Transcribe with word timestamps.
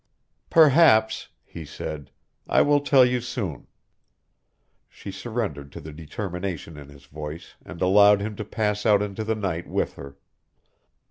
"Perhaps," 0.49 1.29
he 1.43 1.63
said. 1.63 2.09
"I 2.49 2.63
will 2.63 2.79
tell 2.79 3.05
you 3.05 3.21
soon." 3.21 3.67
She 4.89 5.11
surrendered 5.11 5.71
to 5.73 5.79
the 5.79 5.93
determination 5.93 6.75
in 6.75 6.89
his 6.89 7.05
voice 7.05 7.53
and 7.63 7.79
allowed 7.83 8.19
him 8.19 8.35
to 8.37 8.43
pass 8.43 8.83
out 8.83 9.03
into 9.03 9.23
the 9.23 9.35
night 9.35 9.67
with 9.69 9.93
her. 9.97 10.17